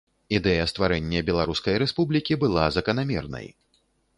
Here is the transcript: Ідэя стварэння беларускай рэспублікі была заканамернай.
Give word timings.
Ідэя 0.37 0.63
стварэння 0.71 1.21
беларускай 1.27 1.75
рэспублікі 1.83 2.39
была 2.45 2.65
заканамернай. 2.79 3.47